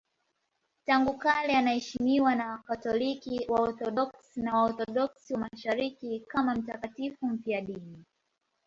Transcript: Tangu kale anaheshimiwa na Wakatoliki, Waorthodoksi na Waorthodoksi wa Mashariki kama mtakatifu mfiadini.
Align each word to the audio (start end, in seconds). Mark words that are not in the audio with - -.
Tangu 0.85 1.17
kale 1.17 1.57
anaheshimiwa 1.57 2.35
na 2.35 2.51
Wakatoliki, 2.51 3.45
Waorthodoksi 3.49 4.41
na 4.41 4.55
Waorthodoksi 4.55 5.33
wa 5.33 5.39
Mashariki 5.39 6.23
kama 6.27 6.55
mtakatifu 6.55 7.25
mfiadini. 7.27 8.05